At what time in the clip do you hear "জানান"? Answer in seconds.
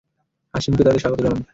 1.21-1.41